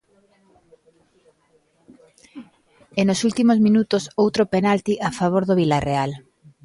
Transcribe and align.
E 2.99 3.01
nos 3.07 3.19
últimos 3.27 3.57
minutos 3.67 4.03
outro 4.23 4.43
penalti 4.53 4.93
a 5.09 5.11
favor 5.19 5.43
do 5.45 5.57
Vilarreal. 5.61 6.11